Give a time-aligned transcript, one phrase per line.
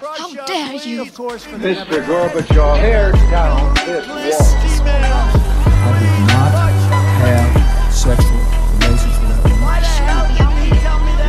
[0.00, 1.04] How dare you?
[1.06, 2.04] Mr.
[2.04, 4.92] Gorbachev, tear down this wall.
[4.92, 6.52] I did not
[7.24, 7.48] have
[7.94, 8.36] sexual
[8.76, 9.64] relations with that woman.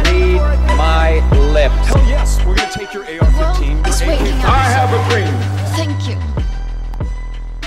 [0.03, 1.87] Read my lips.
[1.87, 3.87] Hell yes, we're gonna take your AR-15.
[3.87, 4.43] It's your waiting AK-47.
[4.43, 5.35] I have a dream.
[5.77, 6.17] Thank you.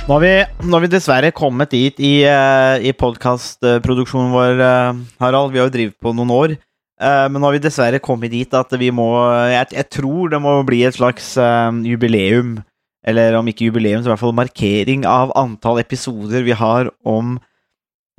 [0.07, 5.01] Nå har, vi, nå har vi dessverre kommet dit i, uh, i podkastproduksjonen vår, eh,
[5.23, 5.53] Harald.
[5.53, 6.57] Vi har jo drevet på noen år.
[7.01, 9.09] Eh, men nå har vi dessverre kommet dit at vi må
[9.49, 12.59] Jeg, jeg tror det må bli et slags eh, jubileum.
[13.07, 17.39] Eller om ikke jubileum, så i hvert fall markering av antall episoder vi har om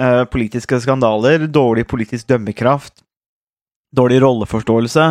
[0.01, 3.03] eh, politiske skandaler, dårlig politisk dømmekraft,
[3.93, 5.05] dårlig rolleforståelse,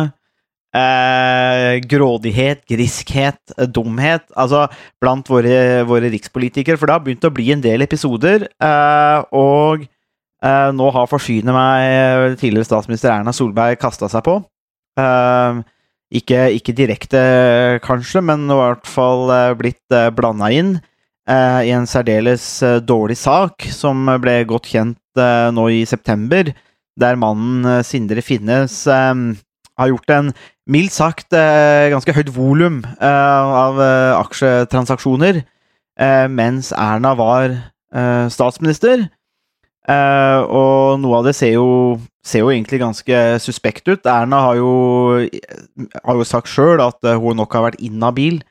[0.75, 4.27] eh, grådighet, griskhet, dumhet.
[4.35, 4.65] Altså
[5.01, 6.75] blant våre, våre rikspolitikere.
[6.75, 9.87] For det har begynt å bli en del episoder, eh, og
[10.45, 14.39] eh, nå har forsynet meg tidligere statsminister Erna Solberg kasta seg på.
[14.99, 15.61] Eh,
[16.21, 17.19] ikke, ikke direkte,
[17.85, 20.73] kanskje, men i hvert fall uh, blitt uh, blanda inn
[21.29, 26.51] eh, i en særdeles eh, dårlig sak som ble godt kjent eh, nå i september,
[26.99, 29.13] der mannen eh, Sindre Finnes eh,
[29.79, 30.33] har gjort en
[30.71, 38.27] mildt sagt eh, ganske høyt volum eh, av eh, aksjetransaksjoner eh, mens Erna var eh,
[38.33, 39.07] statsminister.
[39.89, 44.05] Eh, og noe av det ser jo, ser jo egentlig ganske suspekt ut.
[44.05, 44.73] Erna har jo,
[46.05, 48.41] har jo sagt sjøl at eh, hun nok har vært inhabil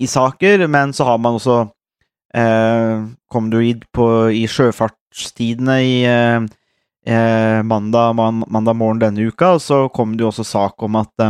[0.00, 2.94] i saker, men så har man også uh,
[3.30, 9.60] Kom du i, på, i sjøfartstidene i uh, mandag, man, mandag morgen denne uka, og
[9.60, 11.26] så kom det jo også sak om at,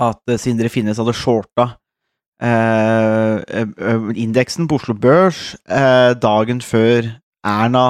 [0.00, 1.74] at Sindre Finnes hadde shorta
[4.16, 5.42] indeksen på Oslo Børs
[6.22, 7.10] dagen før
[7.44, 7.84] Erna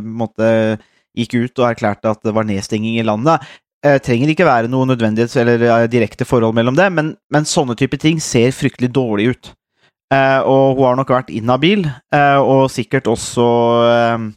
[0.00, 0.78] måtte,
[1.18, 3.42] gikk ut og erklærte at det var nedstenging i landet.
[3.80, 7.76] Det trenger ikke være noe nødvendighets- eller eh, direkte forhold mellom det, men, men sånne
[7.80, 9.54] type ting ser fryktelig dårlig ut.
[10.12, 13.46] Eh, og hun har nok vært inhabil, eh, og sikkert også
[13.86, 14.28] eh,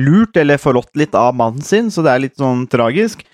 [0.00, 3.26] lurt eller forrådt litt av mannen sin, så det er litt sånn tragisk.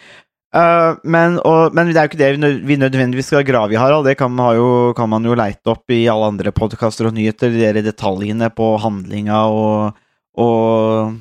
[0.52, 3.76] Eh, men, og, men det er jo ikke det vi nød- vi nødvendigvis skal grave
[3.76, 4.08] i, Harald.
[4.10, 7.84] Det kan jo, kan man jo leite opp i alle andre podkaster og nyheter, de
[7.86, 10.00] detaljene på handlinga og,
[10.42, 11.20] og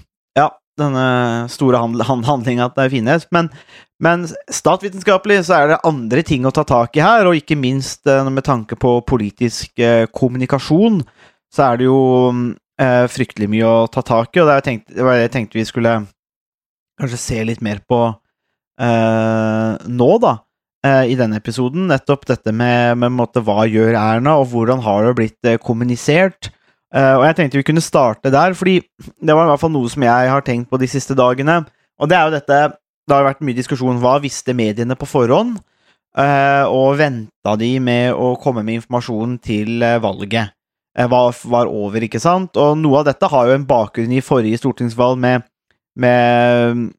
[0.82, 1.06] denne
[1.54, 3.28] store handl hand handlinga at det finnes.
[3.32, 3.50] Men,
[4.02, 8.10] men statsvitenskapelig så er det andre ting å ta tak i her, og ikke minst
[8.10, 11.02] eh, med tanke på politisk eh, kommunikasjon,
[11.52, 12.00] så er det jo
[12.82, 15.98] eh, fryktelig mye å ta tak i, og det, var det jeg tenkte vi skulle
[17.02, 18.00] kanskje se litt mer på
[18.82, 20.38] eh, nå, da.
[20.86, 21.88] eh, I denne episoden.
[21.90, 26.52] Nettopp dette med, med måte, hva gjør Erna, og hvordan har det blitt kommunisert.
[26.92, 29.90] Eh, og jeg tenkte vi kunne starte der, fordi det var i hvert fall noe
[29.92, 31.62] som jeg har tenkt på de siste dagene.
[32.02, 32.62] Og det er jo dette
[33.10, 35.56] Det har vært mye diskusjon hva visste mediene på forhånd?
[36.22, 40.54] Eh, og venta de med å komme med informasjon til eh, valget?
[40.96, 42.56] Hva var over, ikke sant?
[42.60, 45.48] Og noe av dette har jo en bakgrunn i forrige stortingsvalg med,
[45.96, 46.92] med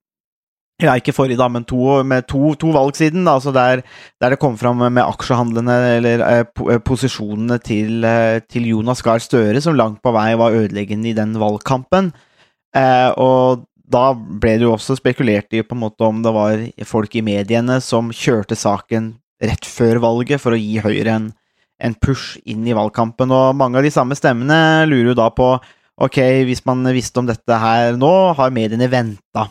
[0.87, 3.83] ja, ikke forrige, da, men to, med to, to valg siden, da, altså der,
[4.23, 9.23] der det kom fram med aksjehandlene eller eh, eh, posisjonene til, eh, til Jonas Gahr
[9.23, 12.13] Støre, som langt på vei var ødeleggende i den valgkampen.
[12.77, 16.63] Eh, og da ble det jo også spekulert i på en måte om det var
[16.89, 19.13] folk i mediene som kjørte saken
[19.43, 21.31] rett før valget for å gi Høyre en,
[21.83, 23.33] en push inn i valgkampen.
[23.35, 25.55] Og mange av de samme stemmene lurer jo da på
[26.03, 26.19] ok,
[26.49, 29.51] hvis man visste om dette her nå, har mediene venta?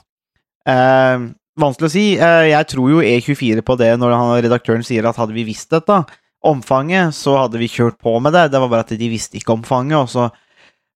[0.69, 1.23] Eh,
[1.61, 2.05] vanskelig å si.
[2.17, 5.71] Eh, jeg tror jo E24 på det når han, redaktøren sier at hadde vi visst
[5.73, 6.03] dette,
[6.41, 8.47] omfanget, så hadde vi kjørt på med det.
[8.51, 9.97] Det var bare at de visste ikke omfanget.
[9.99, 10.29] Og så,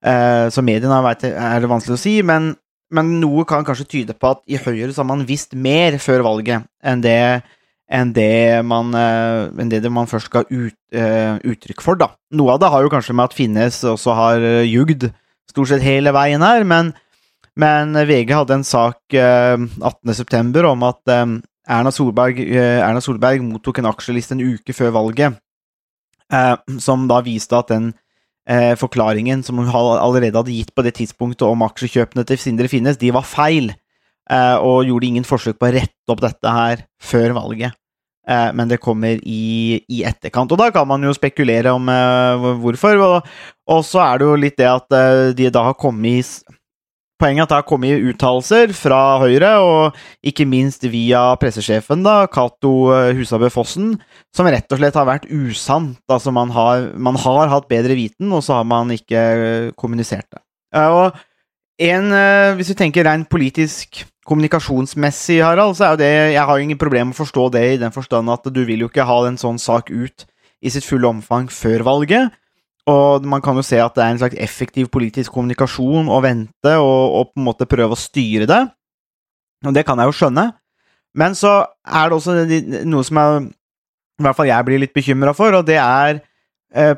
[0.03, 2.56] eh, så mediene vet, er det vanskelig å si, men,
[2.94, 6.26] men noe kan kanskje tyde på at i Høyre så har man visst mer før
[6.26, 7.44] valget enn det,
[7.90, 11.96] enn det, man, eh, enn det man først ga ut, eh, uttrykk for.
[11.96, 12.09] da.
[12.34, 15.12] Noe av det har jo kanskje med at Finnes også har eh, jugd
[15.50, 16.94] stort sett hele veien her, men
[17.60, 20.64] men VG hadde en sak eh, 18.9.
[20.70, 21.26] om at eh,
[21.78, 25.38] Erna, Solberg, eh, Erna Solberg mottok en aksjeliste en uke før valget,
[26.34, 27.94] eh, som da viste at den
[28.50, 33.00] eh, forklaringen som hun allerede hadde gitt på det tidspunktet om aksjekjøpene til Sindre Finnes,
[33.02, 33.72] de var feil,
[34.29, 37.78] eh, og gjorde ingen forsøk på å rette opp dette her før valget.
[38.28, 40.52] Eh, men det kommer i, i etterkant.
[40.52, 43.02] Og da kan man jo spekulere om eh, hvorfor.
[43.06, 43.34] Og,
[43.70, 46.54] og så er det jo litt det at eh, de da har kommet i
[47.16, 52.26] Poenget er at det har kommet uttalelser fra Høyre, og ikke minst via pressesjefen, da,
[52.28, 53.94] Cato eh, Husabø Fossen,
[54.35, 55.96] som rett og slett har vært usant.
[56.12, 60.28] Altså, man har, man har hatt bedre viten, og så har man ikke eh, kommunisert
[60.28, 60.44] det.
[60.76, 61.16] Eh, Og
[61.85, 62.12] en,
[62.56, 66.79] hvis vi tenker rent politisk kommunikasjonsmessig, Harald, så er jo det Jeg har jo ingen
[66.79, 69.40] problem med å forstå det i den forstand at du vil jo ikke ha en
[69.40, 70.23] sånn sak ut
[70.64, 72.32] i sitt fulle omfang før valget.
[72.91, 76.76] Og man kan jo se at det er en slags effektiv politisk kommunikasjon å vente
[76.78, 78.61] og, og på en måte prøve å styre det.
[79.66, 80.52] Og det kan jeg jo skjønne.
[81.17, 81.55] Men så
[81.87, 82.35] er det også
[82.85, 83.49] noe som jeg,
[84.20, 86.20] i hvert fall jeg blir litt bekymra for, og det er
[86.76, 86.96] eh,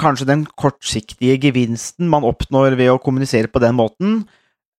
[0.00, 4.20] kanskje den kortsiktige gevinsten man oppnår ved å kommunisere på den måten,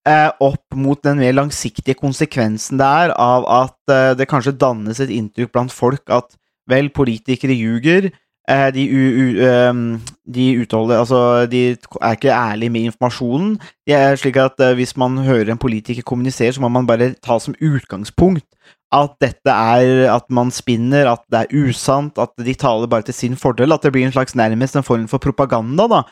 [0.08, 5.00] eh, opp mot den mer langsiktige konsekvensen det er av at eh, det kanskje dannes
[5.04, 6.36] et inntrykk blant folk at
[6.68, 8.10] vel, politikere ljuger,
[8.48, 9.80] de, u, u, um,
[10.24, 13.58] de, utholder Altså, de er ikke ærlige med informasjonen.
[13.86, 17.12] Det er slik at uh, Hvis man hører en politiker kommunisere, så må man bare
[17.24, 18.46] ta som utgangspunkt
[18.92, 23.14] at dette er At man spinner, at det er usant, at de taler bare til
[23.14, 23.72] sin fordel.
[23.72, 26.02] At det blir en slags nærmest en form for propaganda, da.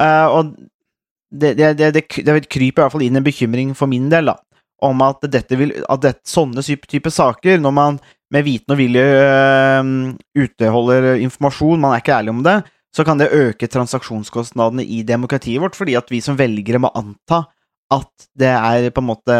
[0.00, 0.56] Uh, og
[1.40, 1.94] det, det, det,
[2.26, 4.38] det, kryper i hvert fall inn en bekymring for min del, da.
[4.84, 7.98] Om at, dette vil, at det, sånne type saker, når man
[8.34, 9.90] med viten og vilje øh,
[10.36, 12.58] uteholder informasjon, man er ikke ærlig om det,
[12.94, 17.44] så kan det øke transaksjonskostnadene i demokratiet vårt, fordi at vi som velgere må anta
[17.94, 19.34] at det er på en måte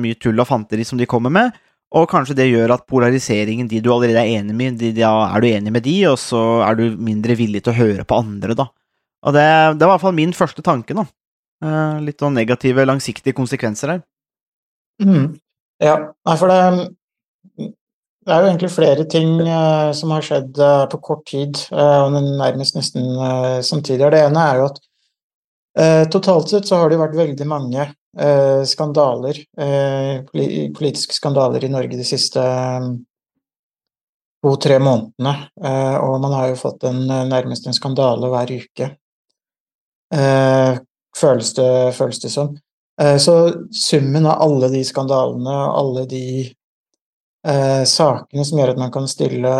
[0.00, 1.56] mye tull og fanteri som de kommer med,
[1.96, 5.40] og kanskje det gjør at polariseringen, de du allerede er enig med, de, ja, er
[5.40, 8.56] du enig med de, og så er du mindre villig til å høre på andre,
[8.58, 8.68] da.
[9.26, 9.46] Og det,
[9.80, 11.06] det var i hvert fall min første tanke, da.
[11.64, 14.02] Uh, litt sånn negative, langsiktige konsekvenser her.
[15.02, 15.36] Mm.
[15.78, 15.94] Ja,
[16.26, 16.88] nei, for det
[18.28, 22.04] det er jo egentlig flere ting uh, som har skjedd uh, på kort tid, uh,
[22.04, 23.06] og nærmest nesten
[23.64, 24.10] samtidig.
[24.12, 24.84] Det ene er jo at
[26.10, 27.84] totalt sett så har det vært veldig mange
[28.66, 29.36] skandaler,
[30.74, 32.42] politiske skandaler i Norge de siste
[34.42, 35.34] to-tre månedene.
[36.02, 36.98] og man har jo fått en,
[37.30, 38.88] nærmest en skandale hver uke,
[41.20, 42.58] føles det, føles det som.
[42.98, 43.34] Så
[43.70, 46.22] summen av alle de skandalene, og alle de
[47.46, 49.54] eh, sakene som gjør at man kan stille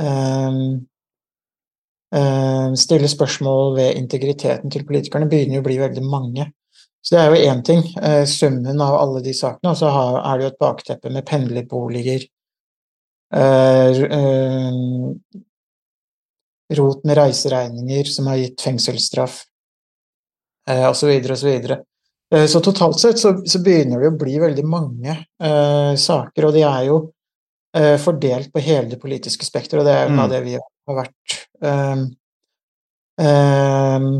[0.00, 0.60] eh,
[2.18, 6.50] eh, Stille spørsmål ved integriteten til politikerne begynner å bli veldig mange.
[7.06, 10.38] Så det er jo én ting, eh, summen av alle de sakene, og så er
[10.38, 12.26] det jo et bakteppe med pendlerboliger.
[13.34, 14.72] Eh, eh,
[16.74, 19.44] rot med reiseregninger som har gitt fengselsstraff,
[20.66, 21.76] osv., osv.
[22.34, 26.56] Eh, så totalt sett så, så, begynner det å bli veldig mange eh, saker, og
[26.56, 26.98] de er jo
[27.76, 30.34] eh, fordelt på hele det politiske spekteret, og det er jo noe av mm.
[30.34, 32.02] det vi har vært um,
[33.22, 34.10] um,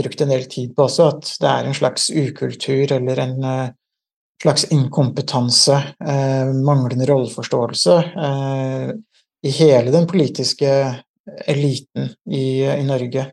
[0.00, 3.72] brukt en del tid på også, at det er en slags ukultur eller en uh,
[4.40, 5.76] slags inkompetanse,
[6.66, 7.94] manglende rolleforståelse
[9.46, 10.68] i hele den politiske
[11.48, 13.24] eliten i, i Norge,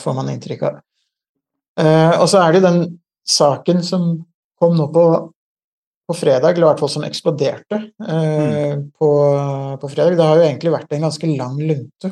[0.00, 0.78] får man inntrykk av.
[1.80, 2.82] Uh, og så er det den
[3.26, 4.10] saken som
[4.60, 5.04] kom nå på,
[6.06, 8.82] på fredag, eller i hvert fall som eksploderte eh, mm.
[8.98, 9.10] på,
[9.80, 10.18] på, fredag.
[10.18, 12.10] Det har jo egentlig vært en ganske lang lunte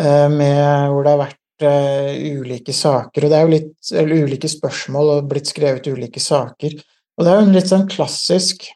[0.00, 4.50] eh, med, hvor det har vært ulike saker, og det er jo litt eller ulike
[4.50, 6.76] spørsmål og blitt skrevet ulike saker.
[7.18, 8.68] Og det er jo en litt sånn klassisk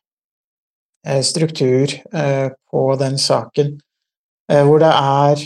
[1.23, 3.77] struktur på den saken.
[4.51, 5.45] Hvor det er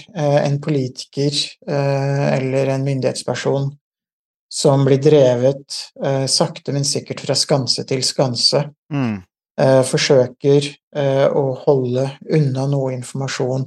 [0.48, 1.36] en politiker
[1.68, 3.68] eller en myndighetsperson
[4.56, 5.74] som blir drevet
[6.04, 8.62] eh, sakte, men sikkert fra skanse til skanse.
[8.92, 9.18] Mm.
[9.60, 12.06] Eh, forsøker eh, å holde
[12.38, 13.66] unna noe informasjon,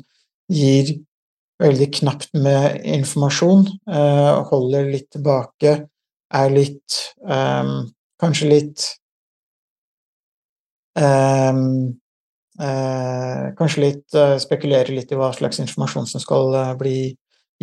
[0.50, 0.96] gir
[1.62, 5.78] veldig knapt med informasjon, eh, holder litt tilbake,
[6.30, 8.84] er litt ehm, Kanskje litt
[11.00, 11.64] ehm,
[12.62, 17.00] eh, Kanskje litt eh, Spekulerer litt i hva slags informasjon som skal bli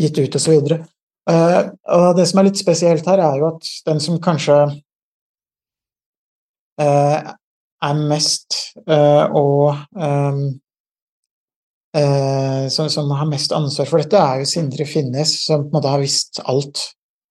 [0.00, 0.72] gitt ut, osv.
[1.26, 4.56] Uh, og det som er litt spesielt her, er jo at den som kanskje
[6.78, 7.32] uh,
[7.86, 10.46] er mest uh, og um,
[11.96, 15.88] som, som, har mest ansvar for dette, er jo Sindre Finnes, som på en måte
[15.88, 16.82] har visst alt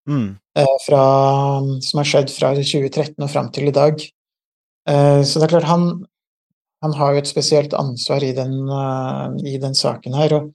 [0.10, 0.32] mm.
[0.88, 1.02] fra,
[1.86, 4.02] som har skjedd fra 2013 og fram til i dag.
[4.90, 5.86] så det er klart, han,
[6.82, 8.58] han har jo et spesielt ansvar i den,
[9.46, 10.34] i den saken her.
[10.40, 10.50] og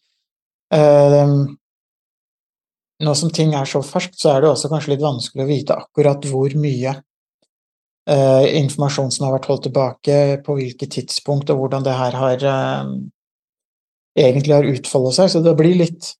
[3.00, 5.76] nå som ting er så ferskt, så er det også kanskje litt vanskelig å vite
[5.76, 6.92] akkurat hvor mye
[8.10, 12.46] eh, informasjon som har vært holdt tilbake, på hvilket tidspunkt, og hvordan det her har
[12.52, 12.92] eh,
[14.18, 15.30] egentlig har utfoldet seg.
[15.32, 16.16] Så det blir litt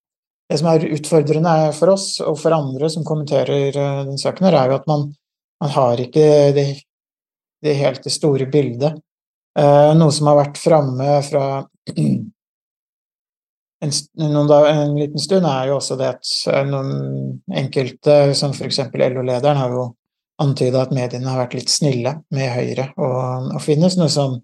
[0.51, 4.57] Det som er utfordrende for oss og for andre som kommenterer eh, den saken, her,
[4.59, 5.05] er jo at man,
[5.63, 6.25] man har ikke
[6.57, 6.65] det,
[7.63, 8.99] det, helt store bildet.
[9.55, 11.45] Eh, noe som har vært framme fra
[13.81, 18.83] en, en, liten stund, er jo også det at eh, noen enkelte, som f.eks.
[18.93, 19.87] LO-lederen, har jo
[20.41, 24.39] antyda at mediene har vært litt snille med Høyre og, og Finnes, noe som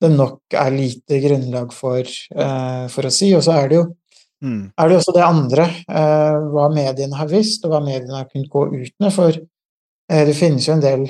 [0.00, 2.04] det nok er lite grunnlag for,
[2.36, 3.30] uh, for å si.
[3.36, 3.86] Og så er det jo
[4.44, 4.70] Mm.
[4.76, 8.50] er det også det andre, uh, hva mediene har visst, og hva mediene har kunnet
[8.52, 9.08] gå ut med.
[9.08, 11.06] For uh, det finnes jo en del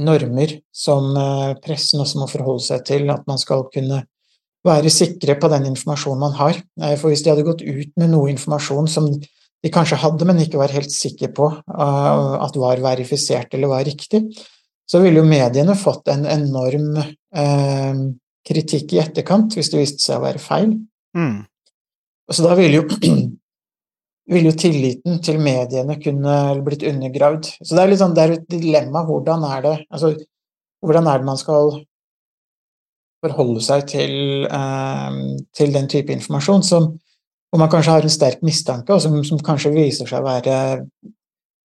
[0.00, 1.12] normer som
[1.60, 4.06] pressen også må forholde seg til, at man skal kunne
[4.66, 6.58] være sikre på den informasjonen man har.
[6.80, 10.40] Eh, For hvis de hadde gått ut med noe informasjon som de kanskje hadde, men
[10.42, 14.24] ikke var helt sikre på eh, at var verifisert eller var riktig,
[14.86, 18.00] så ville jo mediene fått en enorm eh,
[18.46, 20.74] kritikk i etterkant hvis det viste seg å være feil.
[21.16, 21.44] Mm.
[22.32, 22.86] Så da ville jo,
[24.32, 27.54] ville jo tilliten til mediene kunne blitt undergravd.
[27.62, 29.04] Så det er litt sånn, det er et dilemma.
[29.08, 30.14] Hvordan er det altså,
[30.82, 31.74] hvordan er det man skal
[33.22, 35.18] forholde seg til, eh,
[35.54, 36.92] til den type informasjon som,
[37.50, 40.56] hvor man kanskje har en sterk mistanke, og som, som kanskje viser seg å være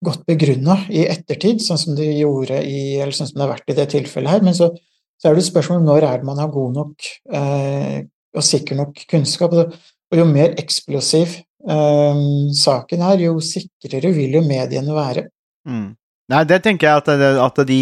[0.06, 3.88] godt begrunna i ettertid, sånn som gjorde i, sånn som det har vært i det
[3.96, 4.46] tilfellet her.
[4.46, 4.70] Men så,
[5.18, 8.00] så er det et spørsmål om når er det man har god nok eh,
[8.38, 9.56] og sikker nok kunnskap.
[9.58, 12.20] Og jo mer eksplosiv eh,
[12.62, 15.26] saken er, jo sikrere vil jo mediene være.
[15.68, 15.88] Mm.
[16.28, 17.82] Nei, det tenker jeg at, at de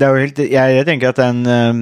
[0.00, 1.80] det er jo helt, jeg, tenker at den um,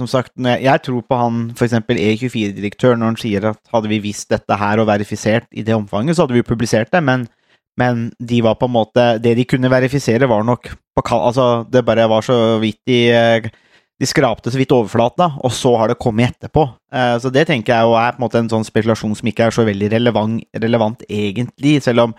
[0.00, 1.76] Som sagt, jeg, jeg tror på han f.eks.
[1.84, 6.16] E24-direktør når han sier at hadde vi visst dette her og verifisert i det omfanget,
[6.16, 7.26] så hadde vi publisert det, men,
[7.80, 11.04] men de var på en måte Det de kunne verifisere, var nok på.
[11.16, 13.00] Altså, det bare var så vidt de
[14.00, 16.62] De skrapte så vidt overflaten, og så har det kommet etterpå.
[16.88, 19.52] Eh, så det tenker jeg er på en måte en sånn spekulasjon som ikke er
[19.52, 22.14] så veldig relevant, relevant egentlig, selv om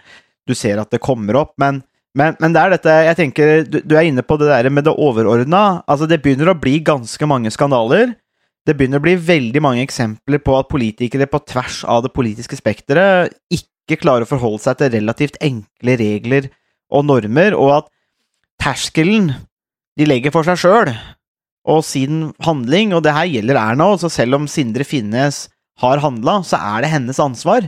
[0.46, 1.56] du ser at det kommer opp.
[1.58, 1.82] men
[2.18, 4.84] men, men, det er dette Jeg tenker du, du er inne på det der med
[4.88, 5.82] det overordna.
[5.88, 8.16] Altså, det begynner å bli ganske mange skandaler.
[8.68, 12.60] Det begynner å bli veldig mange eksempler på at politikere på tvers av det politiske
[12.60, 16.52] spekteret ikke klarer å forholde seg til relativt enkle regler
[16.92, 17.90] og normer, og at
[18.62, 19.32] terskelen
[19.98, 20.92] de legger for seg sjøl
[21.72, 25.46] og sin handling, og det her gjelder Erna så selv om Sindre Finnes
[25.82, 27.68] har handla, så er det hennes ansvar.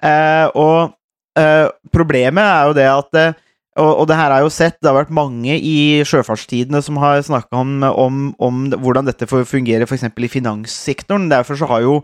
[0.00, 0.92] Eh, og
[1.40, 3.38] eh, problemet er jo det at eh,
[3.80, 7.22] og, og, det her er jo sett, det har vært mange i sjøfartstidene som har
[7.24, 10.04] snakka om, om, om, hvordan dette fungerer f.eks.
[10.04, 11.30] i finanssektoren.
[11.32, 12.00] Derfor så har jo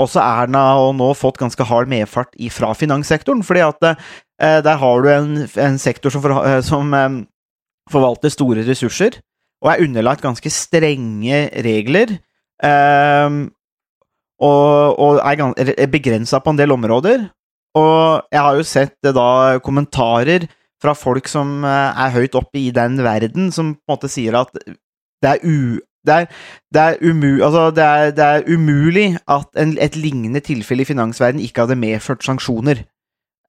[0.00, 3.42] også Erna og nå fått ganske hard medfart fra finanssektoren.
[3.46, 7.22] fordi at eh, der har du en, en sektor som, for, som eh,
[7.90, 9.20] forvalter store ressurser,
[9.60, 12.16] og er underlagt ganske strenge regler.
[12.64, 13.40] Eh,
[14.40, 17.28] og, og er begrensa på en del områder.
[17.76, 20.48] Og jeg har jo sett da kommentarer
[20.80, 24.54] fra folk som er høyt oppe i den verden, som på en måte sier at
[25.20, 26.26] det er, u, det er,
[26.72, 30.88] det er, umu, altså det er, det er umulig at en, et lignende tilfelle i
[30.88, 32.84] finansverdenen ikke hadde medført sanksjoner.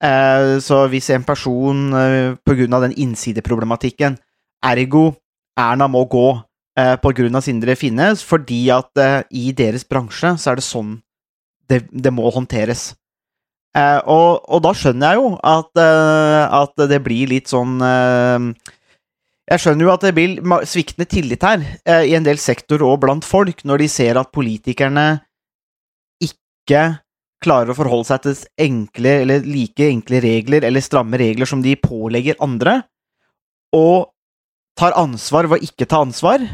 [0.02, 2.80] Eh, så hvis en person eh, pga.
[2.84, 4.18] den innsideproblematikken
[4.62, 5.12] Ergo
[5.56, 6.26] Erna må gå
[6.78, 7.40] eh, pga.
[7.40, 10.98] Sindre Finnes, fordi at eh, i deres bransje så er det sånn
[11.70, 12.92] det, det må håndteres.
[13.72, 18.48] Eh, og, og, da skjønner jeg jo at, eh, at det blir litt sånn eh,
[19.48, 20.34] Jeg skjønner jo at det blir
[20.68, 24.30] sviktende tillit her uh, i en del sektor og blant folk, når de ser at
[24.32, 25.06] politikerne
[26.22, 26.84] ikke
[27.42, 31.74] klarer å forholde seg til enkle eller like enkle regler eller stramme regler som de
[31.80, 32.78] pålegger andre,
[33.74, 34.12] og
[34.78, 36.44] tar ansvar ved å ikke ta ansvar,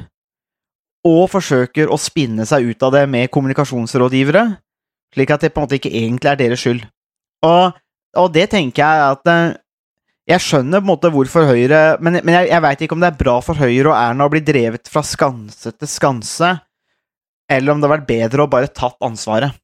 [1.06, 4.46] og forsøker å spinne seg ut av det med kommunikasjonsrådgivere,
[5.14, 6.88] slik at det på en måte ikke egentlig er deres skyld.
[7.46, 7.76] Og,
[8.18, 9.58] og det tenker jeg at eh,
[10.34, 13.12] Jeg skjønner på en måte hvorfor Høyre Men, men jeg, jeg veit ikke om det
[13.12, 16.56] er bra for Høyre og Erna å bli drevet fra skanse til skanse,
[17.48, 19.54] eller om det har vært bedre å bare tatt ansvaret.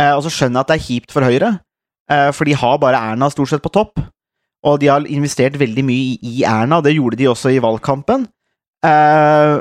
[0.00, 1.50] Eh, og så skjønner jeg at det er kjipt for Høyre,
[2.10, 4.02] eh, for de har bare Erna stort sett på topp.
[4.64, 8.28] Og de har investert veldig mye i, i Erna, det gjorde de også i valgkampen.
[8.84, 9.58] Eh,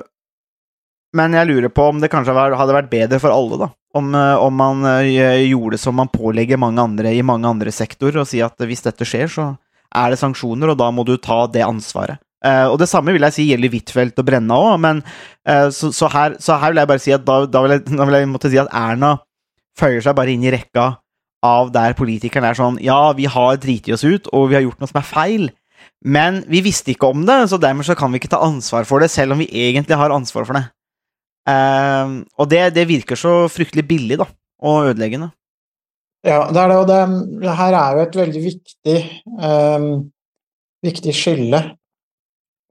[1.18, 3.70] men jeg lurer på om det kanskje hadde vært bedre for alle, da.
[3.94, 8.24] Om, eh, om man uh, gjorde som man pålegger mange andre i mange andre sektorer,
[8.24, 9.52] og si at hvis dette skjer, så
[9.94, 12.18] er det sanksjoner, og da må du ta det ansvaret.
[12.44, 15.94] Uh, og det samme vil jeg si gjelder Huitfeldt og Brenna òg, men uh, så,
[15.96, 18.20] så, her, så, her, vil jeg bare si at da, da, vil, jeg, da vil
[18.20, 19.16] jeg måtte si at Erna
[19.80, 20.90] føyer seg bare inn i rekka
[21.44, 24.82] av der politikerne er sånn Ja, vi har driti oss ut, og vi har gjort
[24.82, 25.50] noe som er feil,
[26.04, 29.04] men vi visste ikke om det, så dermed så kan vi ikke ta ansvar for
[29.04, 30.66] det, selv om vi egentlig har ansvar for det.
[31.44, 34.28] Uh, og det, det, virker så fryktelig billig, da,
[34.64, 35.32] og ødeleggende.
[36.24, 37.00] Ja, det er det, og det,
[37.44, 39.00] det her er jo et veldig viktig,
[39.44, 39.88] um,
[40.84, 41.60] viktig skille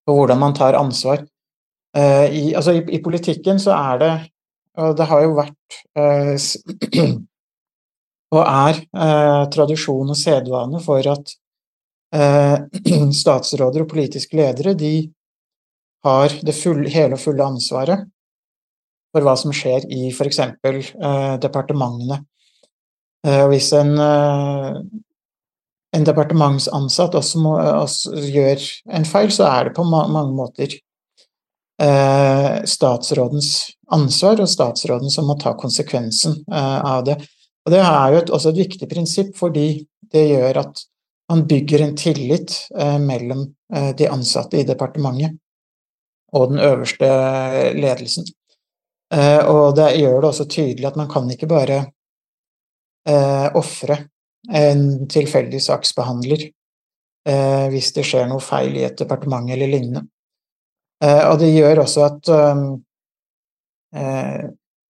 [0.07, 1.21] på hvordan man tar ansvar.
[1.93, 4.13] Uh, i, altså, i, i, politikken så er det
[4.81, 7.11] Og det har jo vært uh,
[8.33, 11.35] og er eh, tradisjon og sedvane for at
[13.23, 14.95] statsråder og politiske ledere de
[16.05, 18.07] har det full, hele og fulle ansvaret
[19.13, 20.41] for hva som skjer i f.eks.
[20.41, 22.23] Eh, departementene.
[23.27, 24.79] Eh, hvis en, eh,
[25.97, 28.65] en departementsansatt også, må, også, gjør
[28.97, 30.81] en feil, så er det på ma mange måter
[32.69, 33.47] statsrådens
[33.91, 37.17] ansvar, og statsråden som må ta konsekvensen av det.
[37.65, 40.85] Og Det er jo et, også et viktig prinsipp, fordi det gjør at
[41.33, 42.55] man bygger en tillit
[43.03, 43.49] mellom
[43.99, 45.35] de ansatte i departementet
[46.39, 47.11] og den øverste
[47.75, 48.31] ledelsen.
[49.13, 51.79] Eh, og det gjør det også tydelig at man kan ikke bare
[53.09, 53.99] eh, ofre
[54.53, 56.47] en tilfeldig saksbehandler
[57.29, 60.07] eh, hvis det skjer noe feil i et departement eller lignende.
[61.03, 62.63] Eh, og det gjør også at eh,
[63.99, 64.43] eh,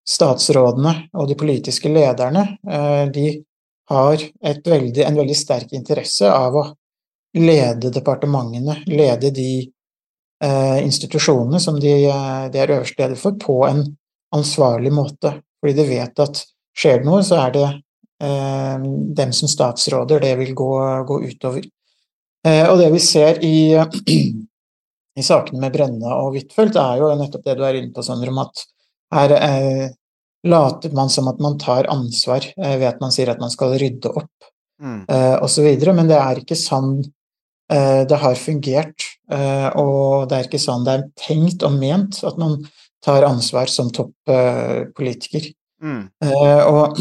[0.09, 2.43] statsrådene og de politiske lederne
[3.15, 3.27] de
[3.93, 6.65] har veldig, en veldig sterk interesse av å
[7.39, 9.53] lede departementene, lede de
[10.83, 11.93] institusjonene som de,
[12.51, 13.85] de er øverste leder for, på en
[14.37, 15.37] ansvarlig måte.
[15.63, 16.43] Fordi de vet at
[16.77, 18.87] skjer det noe, så er det eh,
[19.19, 20.73] dem som statsråder det vil gå,
[21.09, 21.67] gå utover.
[22.47, 23.57] Eh, og det vi ser i,
[25.21, 28.33] i sakene med Brenna og Huitfeldt, er jo nettopp det du er inne på, Sondre,
[28.33, 28.65] om at
[29.13, 29.89] her eh,
[30.49, 33.77] later man som at man tar ansvar eh, ved at man sier at man skal
[33.79, 35.03] rydde opp, mm.
[35.09, 35.69] eh, osv.
[35.93, 36.97] Men det er ikke sånn
[37.73, 42.37] eh, det har fungert, og det er ikke sånn det er tenkt og ment at
[42.37, 42.59] man
[43.05, 45.51] tar ansvar som toppolitiker.
[45.83, 46.03] Mm.
[46.25, 47.01] Uh, og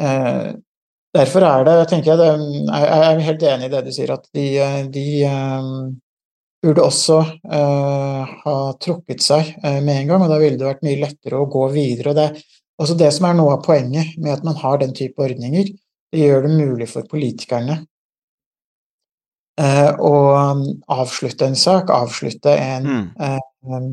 [0.00, 0.52] uh,
[1.18, 2.30] derfor er det, tenker jeg, det,
[2.70, 4.48] jeg er helt enig i det du sier, at de,
[4.94, 5.92] de um,
[6.64, 9.50] burde også ha trukket seg
[9.84, 12.14] med en gang, og da ville det vært mye lettere å gå videre.
[12.14, 12.28] og det
[12.80, 15.68] også det som er noe av poenget med at man har den type ordninger,
[16.10, 17.76] det gjør det mulig for politikerne
[20.08, 20.14] å
[20.96, 23.92] avslutte en sak, avslutte en mm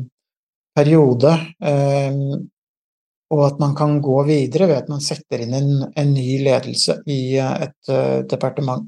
[0.76, 1.32] periode,
[1.64, 2.48] ehm,
[3.32, 6.98] og at man kan gå videre ved at man setter inn en, en ny ledelse
[7.08, 8.84] i eh, et uh, departement.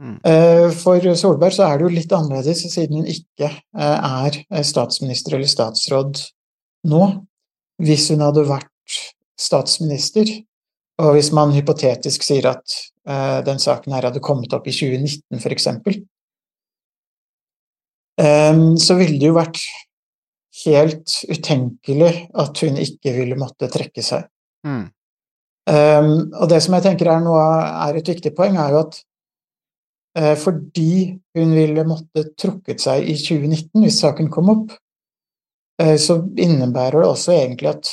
[0.00, 0.16] Mm.
[0.24, 5.36] Uh, for Solberg så er det jo litt annerledes, siden hun ikke uh, er statsminister
[5.36, 6.22] eller statsråd
[6.88, 7.02] nå.
[7.82, 8.96] Hvis hun hadde vært
[9.40, 10.28] statsminister,
[11.02, 12.74] og hvis man hypotetisk sier at
[13.42, 15.64] den saken her hadde kommet opp i 2019 f.eks.,
[18.22, 19.58] um, så ville det jo vært
[20.66, 24.28] helt utenkelig at hun ikke ville måtte trekke seg.
[24.66, 24.84] Mm.
[25.70, 27.42] Um, og det som jeg tenker er, noe,
[27.86, 28.96] er et viktig poeng, er jo at
[30.18, 34.72] uh, fordi hun ville måtte trukket seg i 2019 hvis saken kom opp,
[35.82, 37.92] uh, så innebærer det også egentlig at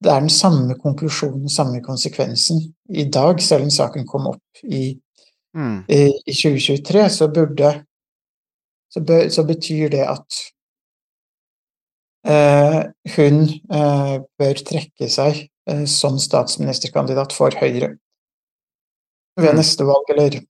[0.00, 4.94] det er den samme konklusjonen, samme konsekvensen i dag, selv om saken kom opp i,
[5.56, 5.82] mm.
[5.92, 7.74] i, i 2023, så burde
[8.90, 10.40] så, be, så betyr det at
[12.24, 15.38] hun eh, bør trekke seg
[15.70, 17.94] eh, som statsministerkandidat for Høyre
[19.40, 19.56] ved mm.
[19.56, 20.40] neste valg, eller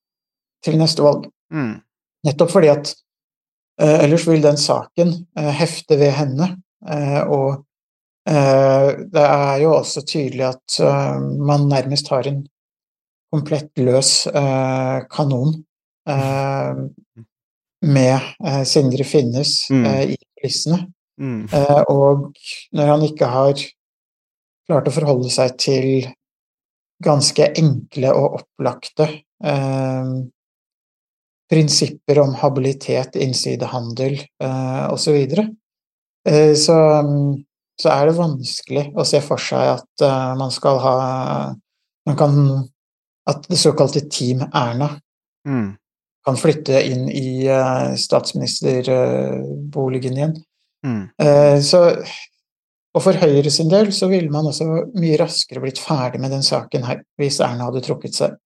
[0.65, 1.29] til neste valg.
[1.55, 1.79] Mm.
[2.27, 2.95] Nettopp fordi at
[3.81, 5.13] ellers vil den saken
[5.57, 6.51] hefte ved henne,
[7.33, 7.63] og
[8.27, 10.77] det er jo også tydelig at
[11.41, 12.43] man nærmest har en
[13.33, 14.11] komplett løs
[15.15, 15.55] kanon
[17.97, 18.29] med
[18.69, 19.87] Sindre Finnes mm.
[20.13, 20.83] i kulissene.
[21.21, 21.45] Mm.
[21.53, 22.31] Eh, og
[22.77, 23.55] når han ikke har
[24.71, 25.89] klart å forholde seg til
[27.05, 30.13] ganske enkle og opplagte eh,
[31.51, 35.43] prinsipper om habilitet, innsidehandel eh, osv., så,
[36.31, 36.77] eh, så,
[37.81, 40.97] så er det vanskelig å se for seg at eh, man skal ha
[42.09, 42.33] man kan,
[43.29, 45.01] At det såkalte Team Erna
[45.47, 45.77] mm.
[46.25, 50.45] kan flytte inn i uh, statsministerboligen igjen.
[50.87, 51.03] Mm.
[51.21, 51.83] Eh, så,
[52.95, 54.67] og for Høyre sin del så ville man også
[54.97, 58.37] mye raskere blitt ferdig med den saken her, hvis Erna hadde trukket seg.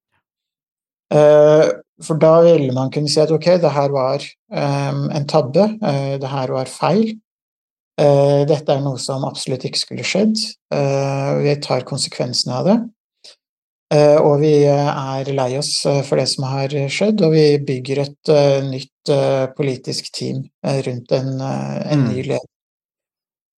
[1.15, 1.67] Eh,
[2.03, 5.69] for da ville man kunne si at ok, det her var um, en tabbe,
[6.19, 7.13] det her var feil.
[7.95, 10.35] Dette er noe som absolutt ikke skulle skjedd.
[10.75, 12.75] Vi tar konsekvensene av det.
[13.93, 18.33] Og vi er lei oss for det som har skjedd, og vi bygger et
[18.67, 22.29] nytt Eh, politisk team eh, rundt en, eh, en ny mm.
[22.29, 22.49] leder.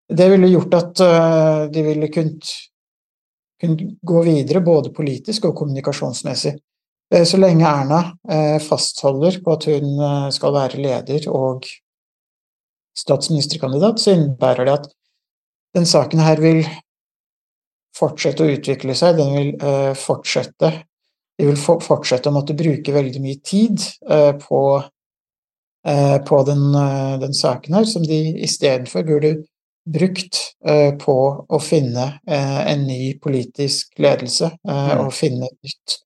[0.10, 1.02] Det ville gjort at
[1.74, 2.50] de ville kunnet,
[3.62, 6.52] kunnet gå videre både politisk og kommunikasjonsmessig.
[7.26, 11.66] Så lenge Erna fastholder på at hun skal være leder og
[13.02, 14.88] statsministerkandidat, så innebærer det at
[15.74, 16.62] den saken her vil
[17.96, 19.18] fortsette å utvikle seg.
[19.18, 20.74] Den vil fortsette
[21.36, 23.82] De vil fortsette å måtte bruke veldig mye tid
[24.40, 24.60] på
[25.88, 29.36] Eh, på den, eh, den, saken her, som de istedenfor burde
[29.86, 35.04] brukt eh, på å finne eh, en ny politisk ledelse eh, Mm.
[35.06, 35.98] og finne et nytt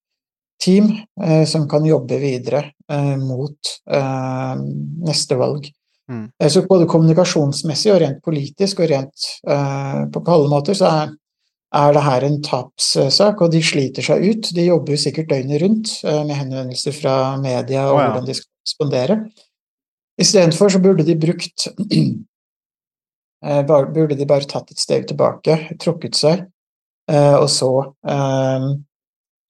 [0.60, 0.89] team
[1.23, 4.56] eh, som kan jobbe videre eh, mot eh,
[5.08, 5.71] neste valg.
[6.12, 6.28] Mm.
[6.43, 10.91] Eh, Så både kommunikasjonsmessig og rent politisk og rent eh, på, på alle måter så
[10.91, 11.15] er,
[11.75, 14.49] er det her en tapssak, og de sliter seg ut.
[14.55, 18.10] De jobber jo sikkert døgnet rundt eh, med henvendelser fra media og oh, ja.
[18.10, 19.19] hvordan de skal respondere.
[20.19, 21.67] Istedenfor så burde de brukt
[23.45, 26.45] eh, Burde de bare tatt et steg tilbake, trukket seg,
[27.12, 27.71] eh, og så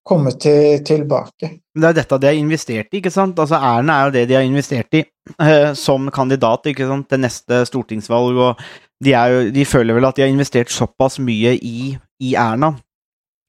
[0.10, 1.51] kommet til, tilbake.
[1.75, 3.39] Men det er dette de har investert i, ikke sant?
[3.39, 7.10] Altså Erna er jo det de har investert i eh, som kandidat ikke sant?
[7.10, 8.63] til neste stortingsvalg, og
[9.03, 12.73] de, er jo, de føler vel at de har investert såpass mye i, i Erna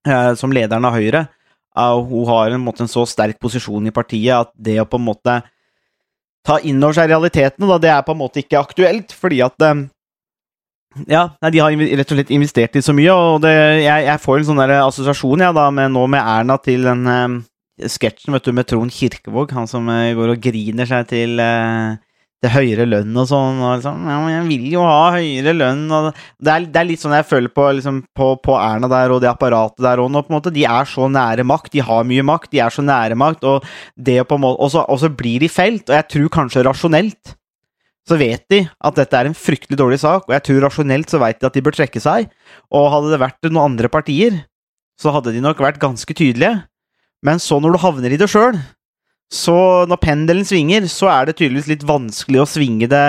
[0.06, 1.26] eh, som lederen av Høyre.
[1.76, 5.09] hun har en, måte, en så sterk posisjon i partiet at det å på en
[5.09, 5.40] måte
[6.46, 9.61] ta inn over seg realitetene, da, det er på en måte ikke aktuelt, fordi at
[9.62, 9.87] eh,
[11.06, 13.54] ja, de har rett og slett investert i så mye, og det,
[13.85, 17.06] jeg, jeg får en sånn der assosiasjon ja, da, med, nå med Erna til den
[17.06, 22.00] eh, sketsjen med Trond Kirkevåg, han som eh, går og griner seg til, eh,
[22.40, 23.59] til høyere lønn og sånn.
[23.61, 25.83] Og liksom, ja, men jeg vil jo ha høyere lønn.
[25.92, 29.12] Og det, er, det er litt sånn jeg føler på, liksom, på, på Erna der
[29.14, 30.22] og det apparatet der òg nå.
[30.24, 32.85] på en måte, De er så nære makt, de har mye makt, de er så
[32.87, 33.68] nære makt, og,
[34.00, 35.85] og, så, og så blir de felt.
[35.88, 37.37] Og jeg tror kanskje rasjonelt
[38.09, 41.20] så vet de at dette er en fryktelig dårlig sak, og jeg tror rasjonelt så
[41.22, 42.31] vet de at de bør trekke seg.
[42.74, 44.40] Og hadde det vært noen andre partier,
[45.00, 46.57] så hadde de nok vært ganske tydelige.
[47.24, 48.57] Men så når du havner i det sjøl,
[49.30, 53.04] så når pendelen svinger, så er det tydeligvis litt vanskelig å svinge det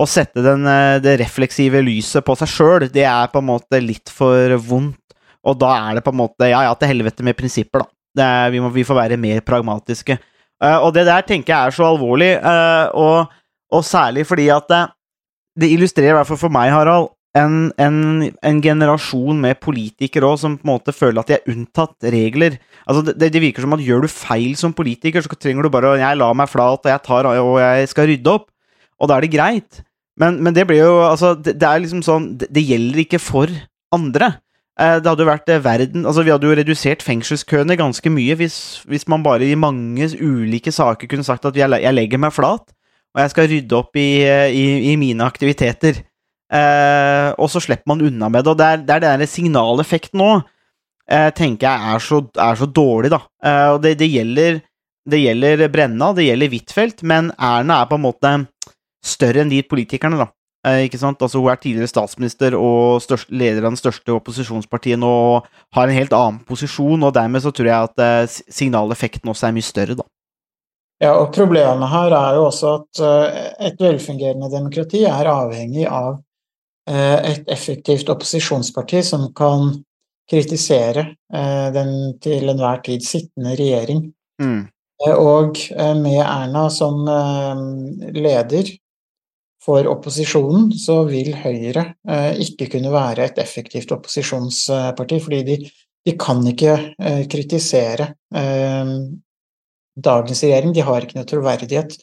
[0.00, 2.86] og sette den, eh, det refleksive lyset på seg sjøl.
[2.92, 5.02] Det er på en måte litt for vondt,
[5.44, 7.92] og da er det på en måte Ja, ja, til helvete med prinsipper, da.
[8.16, 10.16] Er, vi, må, vi får være mer pragmatiske.
[10.56, 13.34] Uh, og det der tenker jeg er så alvorlig, uh, og,
[13.76, 14.78] og særlig fordi at det,
[15.60, 17.96] det illustrerer i hvert fall for meg, Harald, en, en,
[18.48, 22.56] en generasjon med politikere òg som på en måte føler at de er unntatt regler.
[22.86, 25.92] Altså det, det virker som at gjør du feil som politiker, så trenger du bare
[25.92, 28.48] å Jeg lar meg flat, og jeg tar og jeg skal rydde opp.
[28.96, 29.82] Og da er det greit.
[30.16, 33.20] Men, men det blir jo Altså, det, det er liksom sånn det, det gjelder ikke
[33.20, 33.52] for
[33.92, 34.32] andre.
[34.80, 38.36] Eh, Det hadde jo vært eh, verden Altså, vi hadde jo redusert fengselskøene ganske mye
[38.40, 42.34] hvis, hvis man bare i mange ulike saker kunne sagt at jeg, jeg legger meg
[42.36, 42.64] flat,
[43.16, 46.00] og jeg skal rydde opp i, eh, i, i mine aktiviteter.
[46.52, 48.52] Eh, og så slipper man unna med det.
[48.52, 50.30] Og det er, det er den signaleffekten nå,
[51.10, 53.22] eh, tenker jeg er så, er så dårlig, da.
[53.44, 54.60] Eh, og det, det, gjelder,
[55.08, 58.34] det gjelder Brenna, det gjelder Huitfeldt, men Erna er på en måte
[59.06, 60.30] større enn de politikerne, da.
[60.66, 61.20] Eh, ikke sant?
[61.22, 65.86] Altså, hun er tidligere statsminister og størst, leder av den største opposisjonspartiet nå og har
[65.86, 69.66] en helt annen posisjon, og dermed så tror jeg at eh, signaleffekten også er mye
[69.66, 70.06] større, da.
[71.02, 76.16] Ja, og Problemet her er jo også at eh, et velfungerende demokrati er avhengig av
[76.86, 79.72] et effektivt opposisjonsparti som kan
[80.30, 84.02] kritisere eh, den til enhver tid sittende regjering.
[84.42, 84.66] Mm.
[85.06, 87.62] Eh, Og eh, med Erna som eh,
[88.16, 88.72] leder
[89.62, 95.56] for opposisjonen, så vil Høyre eh, ikke kunne være et effektivt opposisjonsparti, fordi de,
[96.06, 98.94] de kan ikke eh, kritisere eh,
[99.96, 100.74] dagens regjering.
[100.74, 101.98] De har ikke noe troverdighet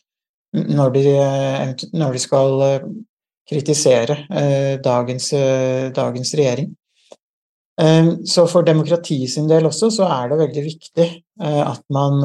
[0.54, 2.88] når de, eh, når de skal eh,
[3.50, 6.72] kritisere eh, dagens, eh, dagens regjering.
[7.82, 11.08] Eh, Så for demokratiet sin del også, så er det veldig viktig
[11.42, 12.22] eh, at man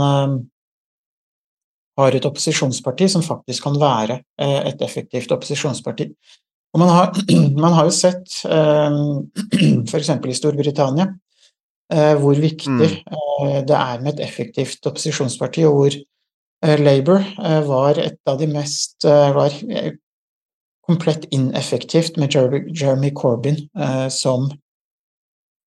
[1.98, 6.04] har et opposisjonsparti som faktisk kan være et effektivt opposisjonsparti.
[6.74, 7.16] Og man har,
[7.64, 8.28] man har jo sett,
[9.90, 10.10] f.eks.
[10.14, 11.08] i Storbritannia,
[11.90, 15.98] eh, hvor viktig eh, det er med et effektivt opposisjonsparti, og hvor
[16.78, 17.22] Labour
[17.68, 19.54] var et av de mest var
[20.88, 24.48] komplett ineffektivt med Jeremy, Corbyn eh, som,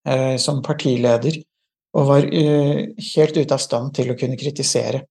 [0.08, 1.38] eh, som partileder,
[1.94, 5.04] og var eh, helt ute av stand til å kunne kritisere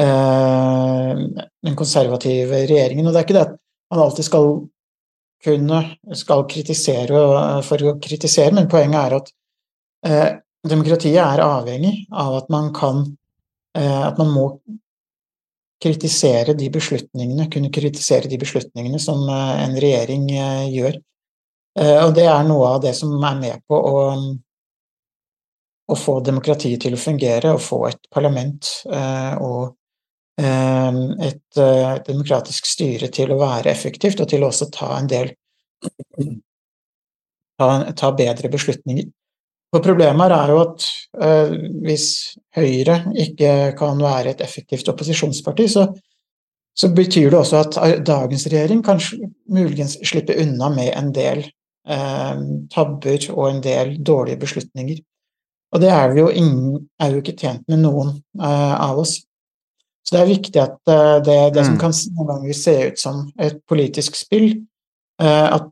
[0.00, 1.22] eh,
[1.64, 3.06] den konservative regjeringen.
[3.06, 3.56] Og det er ikke det at
[3.90, 4.52] man alltid skal
[5.40, 5.80] kunne
[6.20, 9.32] skal kritisere eh, for å kritisere, men poenget er at
[10.10, 10.28] eh,
[10.68, 13.08] demokratiet er avhengig av at man kan
[13.70, 14.44] At man må
[15.80, 21.00] kritisere de beslutningene, kunne kritisere de beslutningene som eh, en regjering eh, gjør.
[21.80, 24.04] Eh, og det er noe av det som er med på å,
[25.90, 28.72] å få demokratiet til å fungere, og få et parlament
[29.40, 29.76] og
[30.40, 31.58] et
[32.06, 35.32] demokratisk styre til å være effektivt, og til å også ta en del
[37.60, 39.10] ta, ta bedre beslutninger.
[39.70, 40.86] For problemet her er jo at
[41.22, 41.52] eh,
[41.84, 42.06] hvis
[42.56, 45.84] Høyre ikke kan være et effektivt opposisjonsparti, så,
[46.74, 48.98] så betyr det også at dagens regjering kan
[49.48, 51.44] muligens slippe unna med en del
[51.86, 52.42] eh,
[52.74, 54.98] tabber og en del dårlige beslutninger.
[55.70, 59.20] Og det er, jo, ingen, er jo ikke tjent med noen eh, av oss.
[60.02, 61.82] Så det er viktig at eh, det, det som Mm.
[61.84, 64.48] kan noen ganger se ut som et politisk spill,
[65.22, 65.70] eh, at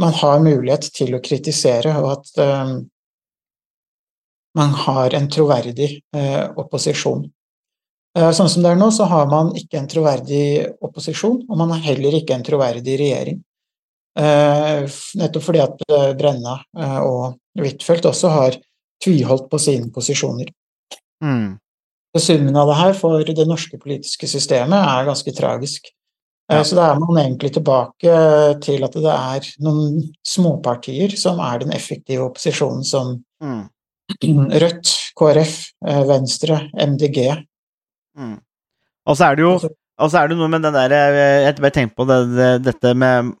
[0.00, 2.72] man har mulighet til å kritisere, og at eh,
[4.58, 7.26] man har en troverdig eh, opposisjon.
[8.18, 10.44] Eh, Sånn som det er nå, så har man ikke en troverdig
[10.82, 13.40] opposisjon, og man har heller ikke en troverdig regjering.
[14.18, 14.88] Eh,
[15.20, 18.58] Nettopp fordi at eh, Brenna eh, og Huitfeldt også har
[19.04, 20.50] tviholdt på sine posisjoner.
[21.24, 21.60] Mm.
[22.18, 25.92] Summen av det her for det norske politiske systemet er ganske tragisk.
[26.50, 26.62] Eh, Ja.
[26.66, 28.14] Så da er man egentlig tilbake
[28.60, 33.68] til at det er noen småpartier som er den effektive opposisjonen, som Mm.
[34.60, 35.52] Rødt, KrF,
[35.86, 37.28] eh, Venstre, MDG.
[38.18, 38.34] Mm.
[39.06, 41.44] Og så er det jo Altså- Og så er det noe med den der eh,
[41.44, 43.34] Jeg bare tenker på det, det, dette med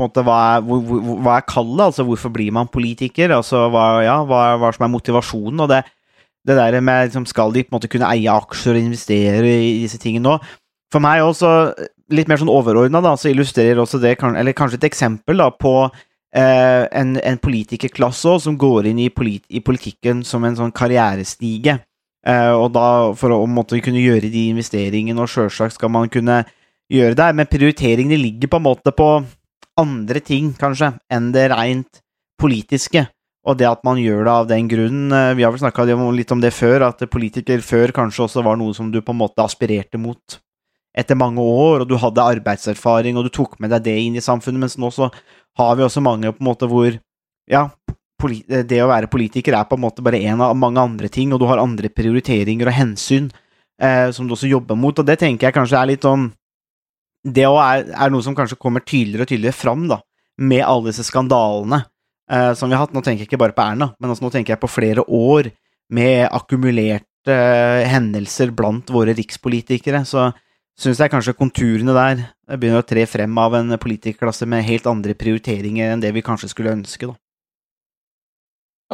[0.00, 1.84] måte, hva er, hva er kallet?
[1.86, 3.30] Altså, hvorfor blir man politiker?
[3.30, 5.60] Altså, hva, ja, hva, hva som er motivasjonen?
[5.60, 5.84] Og det,
[6.46, 9.82] det der med liksom, Skal de på en måte kunne eie aksjer og investere i
[9.84, 10.38] disse tingene nå?
[10.92, 11.74] For meg også,
[12.16, 15.74] litt mer sånn overordna, så illustrerer også det Eller kanskje et eksempel da, på
[16.34, 20.72] eh, en, en politikerklasse også, som går inn i, polit, i politikken som en sånn
[20.72, 21.78] karrierestige.
[22.26, 26.42] Eh, og da for å måtte kunne gjøre de investeringene, og sjølsagt skal man kunne
[26.92, 29.10] gjøre det, men prioriteringene ligger på en måte på
[29.80, 32.00] andre ting, kanskje, enn det rent
[32.40, 33.06] politiske.
[33.44, 36.32] Og det at man gjør det av den grunn eh, Vi har vel snakka litt
[36.32, 39.44] om det før, at politiker før kanskje også var noe som du på en måte
[39.44, 40.40] aspirerte mot
[40.94, 44.24] etter mange år, og du hadde arbeidserfaring, og du tok med deg det inn i
[44.24, 45.10] samfunnet, mens nå så
[45.58, 46.94] har vi også mange på en måte hvor
[47.50, 47.68] ja,
[48.24, 51.42] det å være politiker er på en måte bare en av mange andre ting, og
[51.42, 53.28] du har andre prioriteringer og hensyn
[53.82, 56.30] eh, som du også jobber mot, og det tenker jeg kanskje er litt sånn
[57.24, 60.00] Det òg er, er noe som kanskje kommer tydeligere og tydeligere fram, da,
[60.38, 61.82] med alle disse skandalene
[62.30, 62.94] eh, som vi har hatt.
[62.94, 65.48] Nå tenker jeg ikke bare på Erna, men også nå tenker jeg på flere år
[65.94, 70.04] med akkumulerte eh, hendelser blant våre rikspolitikere.
[70.04, 70.30] Så
[70.80, 72.22] syns jeg kanskje konturene der
[72.58, 76.50] begynner å tre frem av en politikerklasse med helt andre prioriteringer enn det vi kanskje
[76.50, 77.14] skulle ønske, da.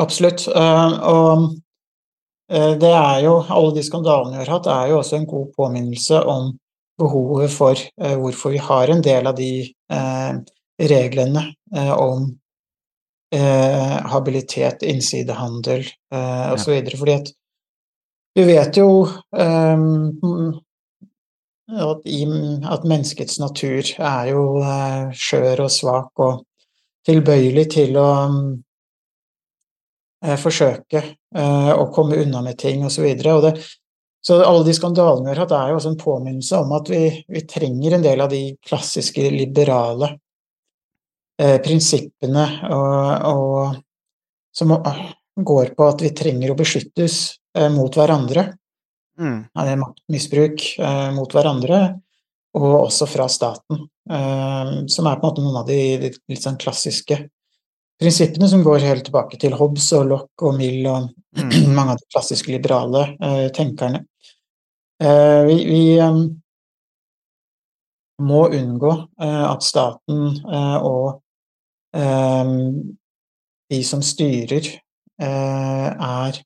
[0.00, 0.46] Absolutt.
[0.48, 1.56] eh, Og
[2.52, 5.48] eh, det er jo, alle de skandalene vi har hatt, er jo også en god
[5.56, 6.52] påminnelse om
[7.00, 9.50] behovet for eh, hvorfor vi har en del av de
[10.80, 12.30] reglene om
[14.10, 16.72] habilitet, innsidehandel eh, osv.
[16.98, 17.28] Fordi at
[18.34, 18.88] vi vet jo
[21.70, 22.24] at, i,
[22.66, 26.42] at menneskets natur er jo eh, skjør og svak og
[27.06, 28.08] tilbøyelig til å
[30.24, 33.06] eh, forsøke eh, å komme unna med ting osv.
[33.22, 33.52] Så,
[34.26, 37.04] så alle de skandalene vi har hatt, er jo også en påminnelse om at vi,
[37.28, 40.14] vi trenger en del av de klassiske liberale
[41.40, 43.80] eh, prinsippene og, og,
[44.56, 44.74] som
[45.40, 47.20] går på at vi trenger å beskyttes
[47.56, 48.50] eh, mot hverandre.
[49.20, 49.40] Mm.
[49.60, 51.80] eh, Maktmisbruk eh, mot hverandre,
[52.56, 53.84] og også fra staten.
[54.10, 57.20] Eh, som er på en måte noen av de, de litt sånn klassiske
[58.00, 61.50] prinsippene som går helt tilbake til Hobbes og Locke og Mill og Mm.
[61.76, 64.04] mange av de klassiske liberale eh, tenkerne.
[65.02, 66.16] Eh, vi vi eh,
[68.20, 68.90] må unngå
[69.22, 71.20] eh, at staten eh, og
[73.70, 74.66] de som styrer,
[75.22, 76.36] eh, er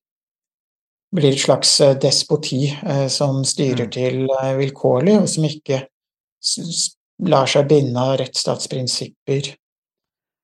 [1.15, 3.91] blir et slags eh, despoti eh, som styrer Mm.
[3.91, 5.85] til eh, vilkårlig, og som ikke
[7.25, 9.55] lar seg binde av rettsstatsprinsipper,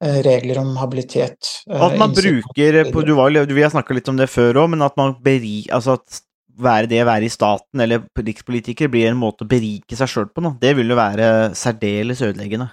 [0.01, 4.31] regler om habilitet At man bruker på, du var, Vi har snakka litt om det
[4.33, 6.23] før òg, men at man beri, altså at
[6.57, 10.31] være det å være i staten eller rikspolitiker blir en måte å berike seg sjøl
[10.33, 10.55] på, nå.
[10.57, 12.71] det vil jo være særdeles ødeleggende.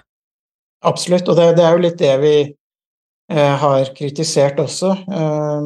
[0.88, 2.34] Absolutt, og det, det er jo litt det vi
[3.28, 4.94] har kritisert også,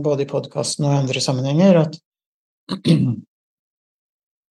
[0.02, 1.94] både i podkasten og i andre sammenhenger, at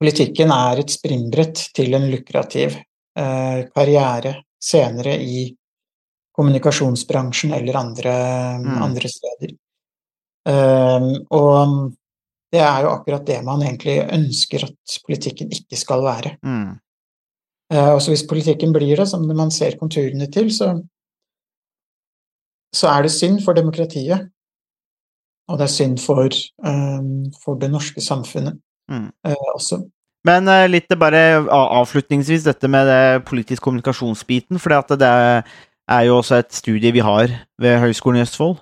[0.01, 2.77] politikken er et springbrett til en lukrativ
[3.17, 5.49] eh, karriere senere i
[6.37, 8.13] kommunikasjonsbransjen eller andre,
[8.61, 8.77] Mm.
[8.81, 9.55] andre steder.
[10.41, 11.91] Um, og
[12.51, 16.37] det er jo akkurat det man egentlig ønsker at politikken ikke skal være.
[16.41, 16.79] Mm.
[17.73, 20.71] Uh, og så hvis politikken blir det, som man ser konturene til, så,
[22.73, 24.31] så er det synd for demokratiet.
[25.51, 27.07] Og det er synd for, eh,
[27.43, 28.59] for det norske samfunnet
[28.91, 29.11] Mm.
[29.25, 29.77] eh, også.
[30.25, 36.39] Men eh, litt bare avslutningsvis dette med det politisk kommunikasjonsbiten, for det er jo også
[36.39, 37.27] et studie vi har
[37.59, 38.57] ved Høgskolen i Østfold.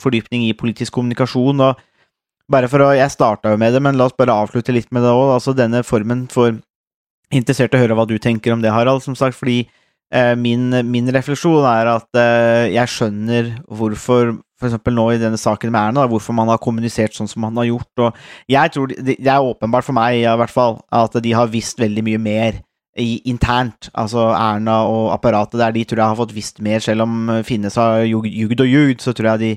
[0.00, 1.60] fordypning i politisk kommunikasjon.
[1.60, 1.76] og
[2.50, 5.02] bare for å, Jeg starta jo med det, men la oss bare avslutte litt med
[5.02, 5.34] det òg.
[5.34, 6.58] Altså denne formen for
[7.32, 9.68] interessert i å høre hva du tenker om det, Harald, som sagt, fordi
[10.36, 14.78] min, min refleksjon er at jeg skjønner hvorfor f.eks.
[14.88, 17.92] nå i denne saken med Erna, hvorfor man har kommunisert sånn som man har gjort.
[18.00, 18.16] og
[18.50, 22.04] Jeg tror det, er åpenbart for meg i hvert fall, at de har visst veldig
[22.06, 22.60] mye mer
[22.96, 23.90] i, internt.
[23.92, 27.76] Altså Erna og apparatet der, de tror jeg har fått visst mer, selv om Finnes
[27.80, 29.52] har jugd og jugd, så tror jeg de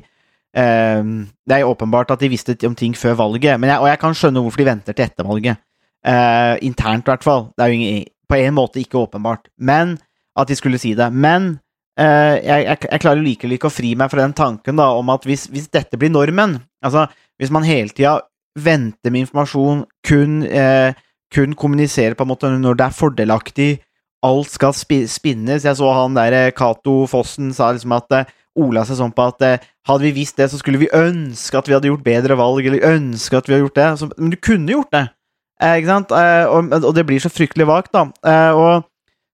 [0.59, 1.15] eh,
[1.47, 4.43] Det er åpenbart at de visste om ting før valget, jeg, og jeg kan skjønne
[4.43, 5.63] hvorfor de venter til etter valget.
[6.05, 7.49] Eh, internt, i hvert fall.
[7.55, 9.49] Det er jo ingen, på en måte ikke åpenbart.
[9.57, 9.97] Men
[10.39, 11.09] at de skulle si det.
[11.13, 11.59] Men eh,
[11.97, 15.25] jeg, jeg, jeg, klarer likevel ikke å fri meg fra den tanken da, om at
[15.28, 18.21] hvis, hvis dette blir normen Altså, hvis man hele tida
[18.56, 20.95] venter med informasjon, kun, eh,
[21.34, 23.69] kun kommuniserer på en måte når det er fordelaktig,
[24.25, 28.32] alt skal spi spinnes Jeg så han der eh, Cato Fossen sa liksom at eh,
[28.60, 31.69] ola seg sånn på at eh, hadde vi visst det, så skulle vi ønske at
[31.69, 33.89] vi hadde gjort bedre valg, eller ønske at vi hadde gjort det.
[34.02, 35.06] Så, men du kunne gjort det.
[35.63, 36.13] Eh, ikke sant?
[36.15, 38.08] Eh, og, og, det blir så fryktelig vagt, da.
[38.28, 38.89] Eh, og,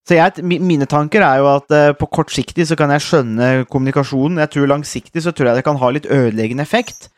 [0.06, 4.38] så jeg, mine tanker er jo at på kort siktig så kan jeg skjønne kommunikasjonen.
[4.44, 7.10] Jeg tror langsiktig så tror jeg det kan ha litt ødeleggende effekt.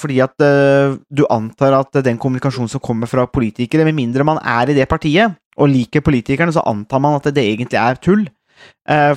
[0.00, 4.70] fordi at du antar at den kommunikasjonen som kommer fra politikere, med mindre man er
[4.70, 8.24] i det partiet og liker politikerne, så antar man at det egentlig er tull.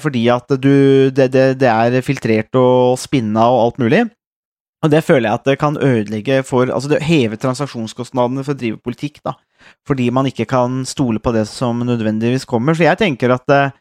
[0.03, 4.09] fordi at du, det, det, det er filtrert og spinna og alt mulig.
[4.83, 8.59] Og det føler jeg at det kan ødelegge for Altså, det hever transaksjonskostnadene for å
[8.59, 9.35] drive politikk, da.
[9.87, 12.77] Fordi man ikke kan stole på det som nødvendigvis kommer.
[12.77, 13.75] Så jeg tenker at, eh,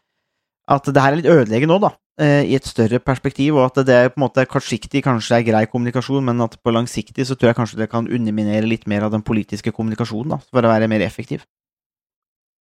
[0.69, 1.93] at det her er litt ødeleggende nå, da.
[2.19, 5.63] Eh, I et større perspektiv, og at det på en måte kortsiktig kanskje er grei
[5.71, 9.13] kommunikasjon, men at på langsiktig så tror jeg kanskje det kan underminere litt mer av
[9.13, 11.45] den politiske kommunikasjonen, da, for å være mer effektiv.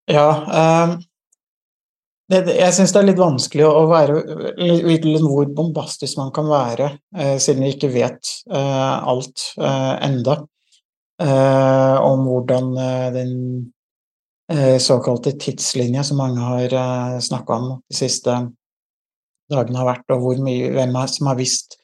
[0.09, 0.29] Ja,
[0.87, 0.95] um,
[2.31, 4.23] jeg syns det er litt vanskelig å være
[4.87, 10.39] vite hvor bombastisk man kan være, eh, siden vi ikke vet alt enda
[11.19, 13.33] om hvordan eh, den
[14.53, 18.37] eh, såkalte tidslinja som mange har eh, snakka om de siste
[19.49, 21.79] dagene har vært, og mye, hvem som har visst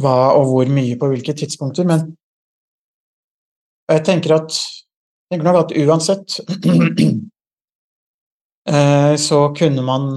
[0.00, 1.86] hva og hvor mye på hvilke tidspunkter.
[1.88, 2.10] Men
[3.92, 6.38] jeg tenker at jeg tenker nok at uansett
[8.66, 10.16] Eh, så kunne man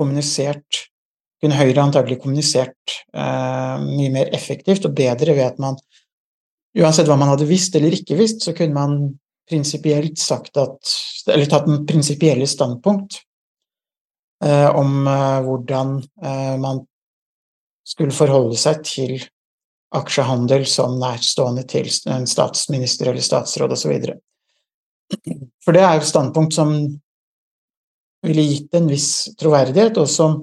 [0.00, 0.86] kommunisert
[1.40, 5.78] kunne Høyre antagelig kommunisert eh, mye mer effektivt og bedre ved at man
[6.78, 9.00] Uansett hva man hadde visst eller ikke visst, så kunne man
[9.50, 10.92] prinsipielt sagt at
[11.26, 13.18] Eller tatt en prinsipielle standpunkt
[14.44, 16.80] eh, om eh, hvordan eh, man
[17.86, 19.18] skulle forholde seg til
[19.94, 23.92] aksjehandel som nærstående til en statsminister eller statsråd osv.
[25.64, 26.72] For det er jo et standpunkt som
[28.26, 30.38] ville gitt en viss troverdighet, og som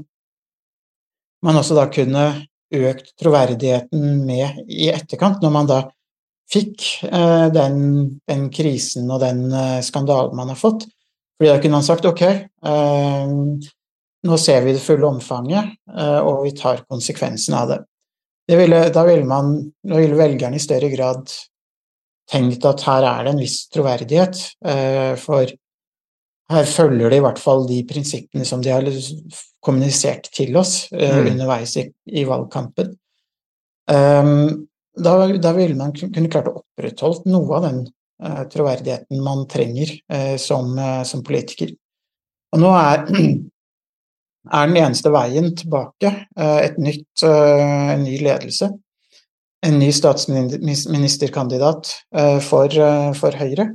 [1.46, 2.26] man også da kunne
[2.74, 5.82] økt troverdigheten med i etterkant, når man da
[6.52, 7.82] fikk eh, den,
[8.28, 10.88] den, krisen og den eh, skandalen man har fått.
[11.38, 13.34] Fordi da kunne han sagt ok, eh,
[14.28, 17.80] nå ser vi det fulle omfanget, eh, og vi tar konsekvensen av det.
[18.48, 21.30] det ville, da ville, man, da ville velgerne i større grad
[22.32, 25.52] tenkt at her er det en viss troverdighet, eh, for
[26.48, 28.88] her følger de i hvert fall de prinsippene som de har
[29.64, 31.28] kommunisert til oss mm.
[31.34, 31.84] underveis i,
[32.16, 32.94] i valgkampen.
[33.92, 37.80] Um, da, da, ville man kunne klart å opprettholdt noe av den
[38.24, 40.74] eh, troverdigheten man trenger eh, som,
[41.08, 41.70] som, politiker.
[42.56, 43.06] Og nå er,
[44.58, 48.72] er den eneste veien tilbake et nytt, en ny ledelse.
[49.66, 51.90] En ny statsministerkandidat
[52.46, 52.70] for,
[53.18, 53.72] for Høyre.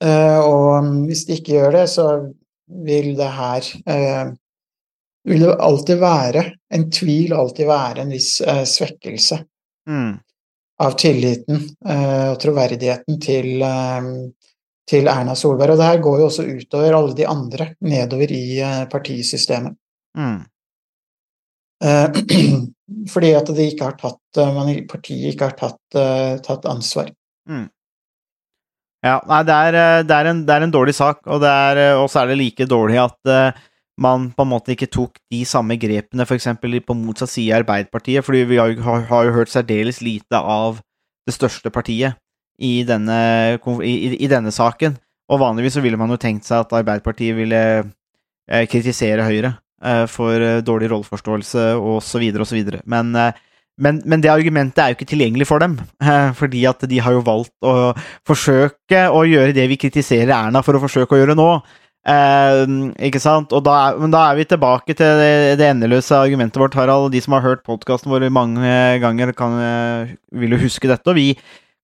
[0.00, 2.06] Eh, og hvis de ikke gjør det, så
[2.86, 4.32] vil det her eh,
[5.28, 9.42] vil det alltid være en tvil, alltid være en viss eh, svekkelse
[9.90, 10.12] mm.
[10.80, 13.64] Av tilliten og troverdigheten til,
[14.88, 15.74] til Erna Solberg.
[15.74, 18.44] Og det her går jo også utover alle de andre nedover i
[18.88, 19.76] partisystemet.
[20.16, 20.38] Mm.
[23.12, 26.00] Fordi at de ikke har tatt, man partiet ikke har tatt,
[26.46, 27.12] tatt ansvar.
[27.50, 27.68] Mm.
[29.00, 32.06] Ja, nei, det er, eh, det er, en, det er en, dårlig sak, og eh,
[32.12, 33.30] så er det like dårlig at
[34.02, 36.48] man på en måte ikke tok de samme grepene f.eks.
[36.60, 40.80] på motsatt side av Arbeiderpartiet, fordi vi har, har, har, jo hørt særdeles lite av
[41.28, 42.16] det største partiet
[42.60, 43.20] i denne,
[43.84, 44.96] i, i denne, saken.
[45.30, 50.06] Og vanligvis så ville man jo tenkt seg at Arbeiderpartiet ville eh, kritisere Høyre eh,
[50.10, 52.26] for dårlig rolleforståelse osv.
[52.40, 52.74] osv.
[52.84, 53.14] Men
[53.80, 57.16] men, men, det argumentet er jo ikke tilgjengelig for dem, eh, fordi at de har
[57.16, 57.92] jo valgt å
[58.28, 61.48] forsøke å gjøre det vi kritiserer Erna for å forsøke å gjøre nå.
[62.08, 62.62] Eh,
[63.06, 63.52] ikke sant?
[63.52, 67.10] Da er, men da er vi tilbake til det, det endeløse argumentet vårt, Harald.
[67.12, 71.06] De som har hørt podkasten vår mange ganger, kan, eh, vil jo huske dette.
[71.12, 71.34] Og vi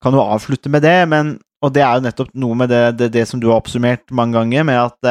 [0.03, 3.09] kan jo avslutte med det, men og det er jo nettopp noe med det, det,
[3.15, 5.11] det som du har oppsummert mange ganger, med at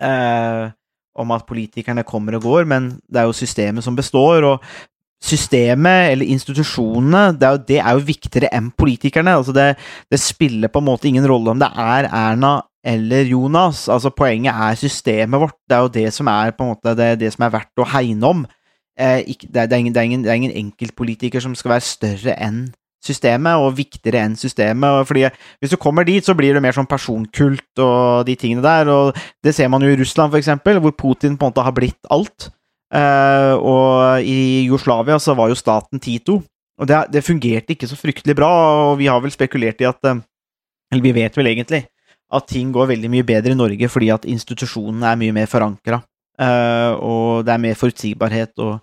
[0.00, 0.72] eh,
[1.14, 4.42] Om at politikerne kommer og går, men det er jo systemet som består.
[4.42, 4.64] og
[5.22, 9.36] Systemet, eller institusjonene, det er jo, det er jo viktigere enn politikerne.
[9.38, 9.76] altså det,
[10.10, 13.88] det spiller på en måte ingen rolle om det er Erna eller Jonas.
[13.88, 15.56] altså Poenget er systemet vårt.
[15.68, 17.88] Det er jo det som er på en måte det, det som er verdt å
[17.88, 18.46] hegne om.
[19.00, 21.86] Eh, ikke, det, er, ingen, det, er ingen, det er ingen enkeltpolitiker som skal være
[21.88, 22.66] større enn
[23.04, 25.06] systemet, og viktigere enn systemet.
[25.08, 25.26] fordi
[25.60, 28.88] Hvis du kommer dit, så blir det mer sånn personkult og de tingene der.
[28.88, 31.72] og Det ser man jo i Russland, for eksempel, hvor Putin på en måte har
[31.72, 32.50] blitt alt.
[32.94, 36.42] Eh, og i Jugoslavia så var jo staten Tito,
[36.78, 38.52] og det, det, fungerte ikke så fryktelig bra.
[38.92, 40.20] Og vi har vel spekulert i at uh,
[40.92, 41.86] Eller vi vet vel egentlig
[42.34, 46.00] at ting går veldig mye bedre i Norge fordi at institusjonene er mye mer forankra.
[46.40, 48.82] Eh, og det er mer forutsigbarhet, og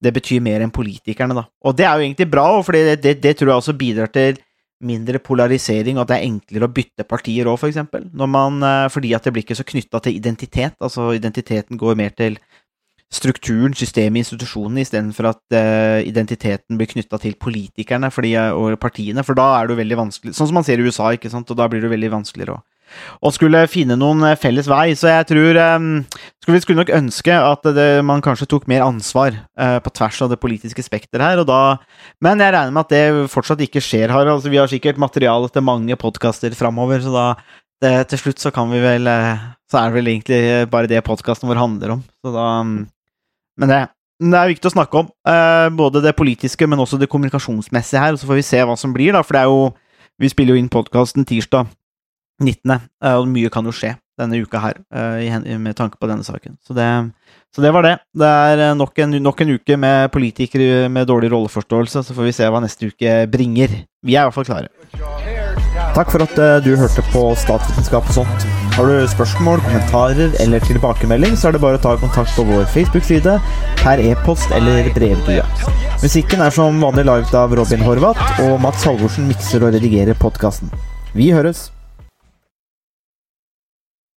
[0.00, 1.46] det betyr mer enn politikerne, da.
[1.64, 4.40] Og det er jo egentlig bra, for det, det, det, tror jeg også bidrar til
[4.84, 8.06] mindre polarisering, og at det er enklere å bytte partier òg, for eksempel.
[8.16, 10.78] Man, fordi at det blir ikke så knytta til identitet.
[10.80, 12.38] Altså identiteten går mer til
[13.10, 19.38] strukturen, systemet, institusjonene, istedenfor at uh, identiteten blir knytta til politikerne fordi, og partiene, for
[19.38, 21.58] da er det jo veldig vanskelig Sånn som man ser i USA, ikke sant, og
[21.58, 22.62] da blir det veldig vanskeligere å
[23.20, 24.92] og skulle finne noen eh, felles vei.
[24.98, 25.88] Så jeg tror um,
[26.48, 30.32] Vi skulle nok ønske at det, man kanskje tok mer ansvar uh, på tvers av
[30.32, 31.78] det politiske spekteret her, og da
[32.22, 34.38] Men jeg regner med at det fortsatt ikke skjer, Harald.
[34.38, 37.26] Altså, vi har sikkert materiale til mange podkaster framover, så da
[37.80, 39.08] det, til slutt så kan vi vel
[39.70, 42.02] Så er det vel egentlig bare det podkasten vår handler om.
[42.20, 42.48] Så da
[43.60, 43.80] men det,
[44.22, 45.10] det, er viktig å snakke om.
[45.28, 48.16] Eh, både det politiske, men også det kommunikasjonsmessige her.
[48.16, 49.22] og Så får vi se hva som blir, da.
[49.26, 49.70] For det er jo
[50.20, 51.70] Vi spiller jo inn podkasten tirsdag
[52.40, 52.72] 19.,
[53.04, 56.58] eh, og mye kan jo skje denne uka her eh, med tanke på denne saken.
[56.66, 56.88] Så det,
[57.54, 57.96] så det var det.
[58.16, 62.04] Det er eh, nok en, nok en, uke med politikere med dårlig rolleforståelse.
[62.04, 63.82] Så får vi se hva neste uke bringer.
[64.04, 64.72] Vi er i hvert fall klare.
[65.90, 68.44] Takk for at du hørte på Statsvitenskap og sånt.
[68.76, 72.68] Har du spørsmål, kommentarer eller tilbakemelding, så er det bare å ta kontakt på vår
[72.70, 73.34] Facebook-side,
[73.82, 75.42] per e-post eller brevdue.
[76.00, 80.72] Musikken er som vanlig laget av Robin Horvath, og Mats Halvorsen mikser og redigerer podkasten.
[81.12, 81.66] Vi høres!